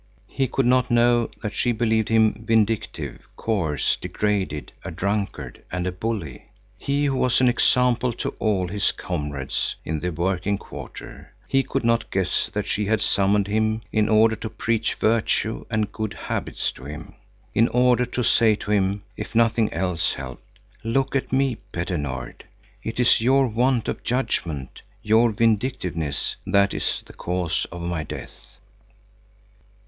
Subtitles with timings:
[0.29, 5.91] He could not know that she believed him vindictive, coarse, degraded, a drunkard and a
[5.91, 6.45] bully.
[6.79, 11.83] He who was an example to all his comrades in the working quarter, he could
[11.83, 16.71] not guess that she had summoned him, in order to preach virtue and good habits
[16.71, 17.13] to him,
[17.53, 22.43] in order to say to him, if nothing else helped: "Look at me, Petter Nord!
[22.81, 28.33] It is your want of judgment, your vindictiveness, that is the cause of my death.